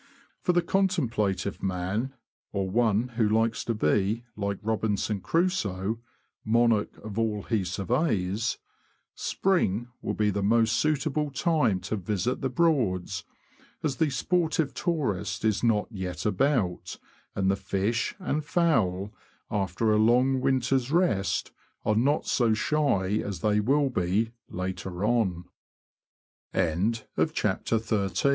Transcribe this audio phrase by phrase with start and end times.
[0.41, 2.15] For the contemplative man,
[2.51, 5.99] or one who likes to be, like Robinson Crusoe,''
[6.57, 8.57] monarch of all he surveys,"
[9.13, 13.25] spring will be the most suitable time to visit the Broads,
[13.83, 16.97] as the sportive tourist is not yet about,
[17.35, 19.13] and the fish and fowl,
[19.51, 21.51] after a long winter's rest,
[21.85, 24.89] are not so shy as they will be later